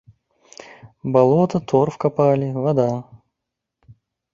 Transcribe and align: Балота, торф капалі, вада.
Балота, 1.17 1.63
торф 1.75 1.95
капалі, 2.07 2.51
вада. 2.67 2.89